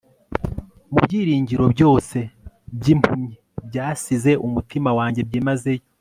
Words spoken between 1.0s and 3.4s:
byiringiro byose byimpumyi